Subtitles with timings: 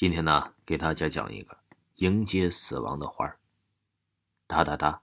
[0.00, 1.58] 今天呢，给大家讲一个
[1.96, 3.38] 迎接死亡的花儿。
[4.46, 5.02] 哒哒哒，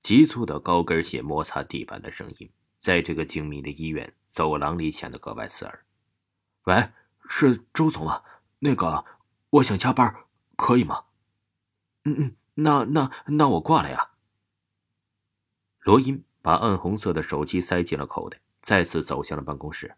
[0.00, 2.50] 急促的高跟鞋摩擦地板的声音，
[2.80, 5.86] 在这个静谧的医院走廊里显得格外刺耳。
[6.64, 6.90] 喂，
[7.28, 8.24] 是周总啊，
[8.58, 9.04] 那个，
[9.48, 10.12] 我想加班，
[10.56, 11.04] 可以吗？
[12.02, 14.10] 嗯嗯，那那那我挂了呀。
[15.82, 19.94] 罗音把暗红色的手机塞进了口袋，再次走向了办公室。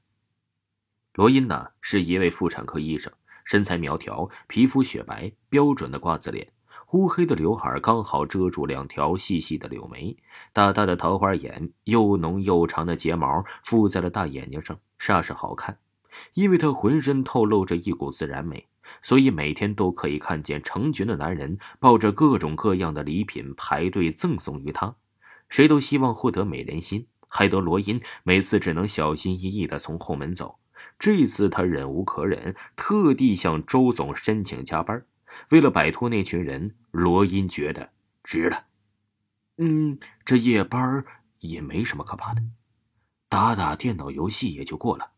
[1.14, 3.10] 罗音呢，是一位妇产科医生。
[3.44, 6.50] 身材苗条，皮肤雪白，标准的瓜子脸，
[6.92, 10.16] 乌黑的刘海刚好遮住两条细细的柳眉，
[10.52, 15.78] 大大的桃花眼，又浓又长的睫毛附在了大眼睛上，煞是好看。
[16.34, 18.68] 因为她浑身透露着一股自然美，
[19.02, 24.94] 所以每天都可以看见成群的男人抱着各种各样的礼品排队赠送于她，
[25.48, 30.60] 谁都希望获得美人心，害得罗音每次只能小心翼翼地从后门走。
[30.98, 35.04] 这次他忍无可忍，特地向周总申请加班。
[35.50, 37.90] 为了摆脱那群人，罗音觉得
[38.22, 38.66] 值了。
[39.56, 41.04] 嗯，这夜班
[41.40, 42.42] 也没什么可怕的，
[43.28, 45.10] 打打电脑游戏也就过了。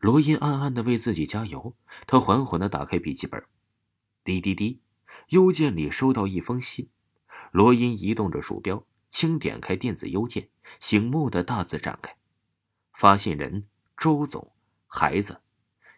[0.00, 1.74] 罗音暗暗的为自己加油。
[2.06, 3.42] 他缓缓的打开笔记本，
[4.22, 4.80] 滴滴滴，
[5.28, 6.90] 邮件里收到一封信。
[7.52, 10.48] 罗音移动着鼠标，轻点开电子邮件，
[10.80, 12.16] 醒目的大字展开，
[12.92, 14.53] 发信人周总。
[14.96, 15.40] 孩子，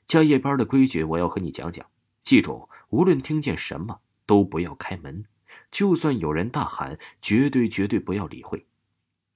[0.06, 1.86] 加夜班的规矩我要和你讲讲。
[2.22, 5.27] 记住，无论听见什么都不要开门，
[5.70, 8.67] 就算有人大喊，绝对绝对不要理会。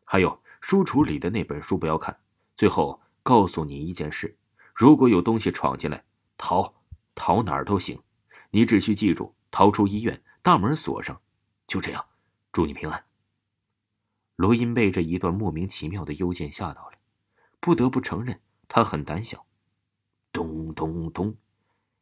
[0.06, 2.18] 还有，书橱里的那本书不要看。
[2.56, 4.34] 最后告诉你一件事：
[4.74, 6.02] 如果有东西闯进来，
[6.38, 6.74] 逃，
[7.14, 8.00] 逃哪儿都行。
[8.52, 11.20] 你只需记住，逃出医院，大门锁上。
[11.66, 12.02] 就这样，
[12.50, 13.04] 祝你平安。
[14.36, 16.94] 罗音被这一段莫名其妙的邮件吓到了，
[17.60, 19.44] 不得不承认，他很胆小。
[20.80, 21.36] 咚咚，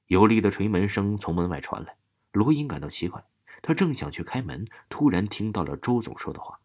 [0.07, 1.97] 有力的锤门声从门外传来。
[2.31, 3.25] 罗英感到奇怪，
[3.61, 6.61] 他正想去开门，突然听到了周总说的话，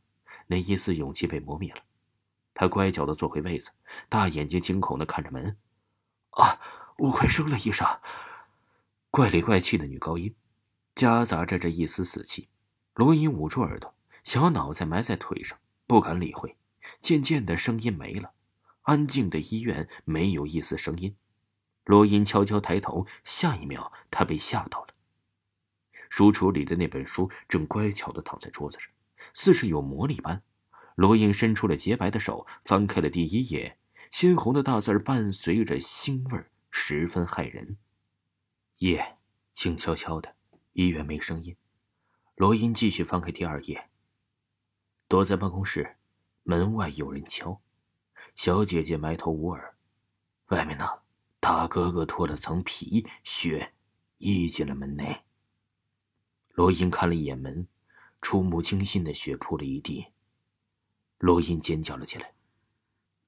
[0.46, 1.82] 那一丝勇气被磨灭了。
[2.54, 3.72] 他乖巧的坐回位子，
[4.10, 5.58] 大眼睛惊恐的看着门。
[6.30, 6.60] 啊，
[7.00, 7.88] 我快生了，医生！
[9.10, 10.36] 怪里怪气的女高音，
[10.94, 12.48] 夹杂着这一丝死气。
[12.94, 16.56] 罗英捂住耳朵，小脑袋埋在腿上，不敢理会。
[17.00, 18.34] 渐渐的，声音没了，
[18.84, 21.16] 安静的医院没有一丝声音。
[21.86, 24.94] 罗音悄悄抬头，下一秒，他被吓到了。
[26.10, 28.90] 书橱里的那本书正乖巧的躺在桌子上，
[29.34, 30.44] 似是有魔力般。
[30.96, 33.80] 罗英伸出了洁白的手，翻开了第一页，
[34.12, 37.78] 鲜红的大字伴随着腥味十分骇人。
[38.78, 39.18] 夜，
[39.52, 40.36] 静悄悄的，
[40.74, 41.56] 医院没声音。
[42.36, 43.90] 罗英继续翻开第二页。
[45.08, 45.98] 躲在办公室，
[46.44, 47.60] 门外有人敲。
[48.36, 49.76] 小姐姐埋头捂耳，
[50.48, 51.03] 外面呢？
[51.44, 53.74] 大哥哥脱了层皮，血
[54.18, 55.24] 溢进了门内。
[56.54, 57.68] 罗英看了一眼门，
[58.22, 60.06] 触目惊心的血铺了一地。
[61.18, 62.32] 罗英尖叫了起来，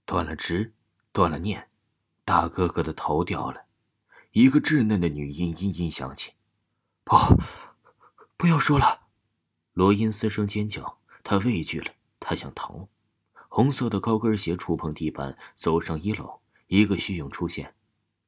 [0.05, 0.73] 断了肢，
[1.11, 1.69] 断了念，
[2.23, 3.65] 大哥哥的头掉了。
[4.31, 6.31] 一个稚嫩的女音隐隐响起
[7.03, 7.17] ：“不，
[8.37, 9.07] 不要说了！”
[9.75, 12.87] 罗英嘶声尖叫，她畏惧了，她想逃。
[13.49, 17.75] 红色的高跟鞋触碰地板，走上一楼，一个虚影出现。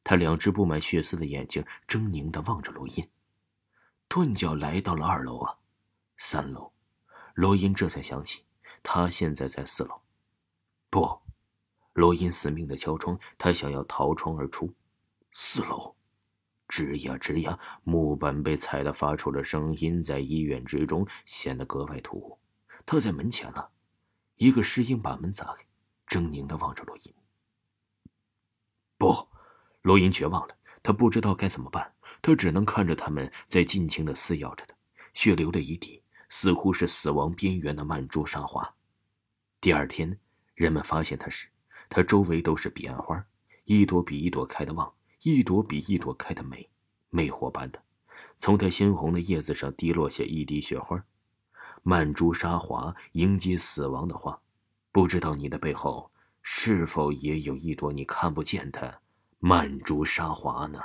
[0.09, 3.09] 他两只布满血丝的眼睛狰狞的望着罗音，
[4.07, 5.57] 顿脚来到了二楼啊，
[6.15, 6.71] 三楼，
[7.33, 8.45] 罗音这才想起，
[8.81, 9.99] 他现在在四楼。
[10.89, 11.19] 不，
[11.91, 14.73] 罗音死命的敲窗，他想要逃窗而出。
[15.33, 15.93] 四楼，
[16.69, 22.39] 吱呀吱呀，木板被踩得发出了声音，在医院之中显得格外突兀。
[22.85, 23.67] 他在门前呢，
[24.35, 25.65] 一个尸婴把门砸开，
[26.07, 27.13] 狰狞的望着罗音。
[28.97, 29.26] 不。
[29.87, 34.75] 罗英绝望了，他不知道该怎么办，他只能看着他们在尽情的撕咬着他，
[35.13, 38.69] 血流了一地，似乎是死亡边缘的曼珠沙华。
[39.61, 40.19] 第二天，
[40.55, 41.47] 人们发现他时，
[41.87, 43.25] 他周围都是彼岸花，
[43.63, 46.69] 一朵比一朵开的旺，一朵比一朵开的美，
[47.09, 47.81] 魅惑般的，
[48.35, 51.01] 从他鲜红的叶子上滴落下一滴雪花。
[51.83, 54.37] 曼珠沙华迎接死亡的花，
[54.91, 56.11] 不知道你的背后
[56.41, 58.99] 是否也有一朵你看不见的。
[59.39, 60.79] 曼珠沙华呢？